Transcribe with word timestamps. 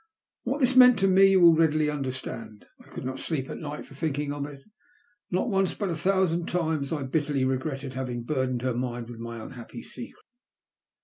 'What 0.45 0.59
this 0.61 0.75
meant 0.75 0.97
to 0.97 1.07
me 1.07 1.29
you 1.29 1.39
will 1.41 1.53
readily 1.53 1.87
understand. 1.87 2.65
I 2.83 2.87
could 2.87 3.05
not 3.05 3.19
sleep 3.19 3.51
at 3.51 3.59
night 3.59 3.85
for 3.85 3.93
thinking 3.93 4.33
of 4.33 4.47
it, 4.47 4.63
and 4.63 4.65
not 5.29 5.49
once 5.51 5.75
but 5.75 5.91
a 5.91 5.95
thousand 5.95 6.47
times 6.47 6.91
I 6.91 7.03
bitterly 7.03 7.45
regretted 7.45 7.93
having 7.93 8.23
burdened 8.23 8.63
her 8.63 8.73
mind 8.73 9.09
with 9.09 9.19
my 9.19 9.37
unhappy 9.39 9.83
secret. 9.83 10.25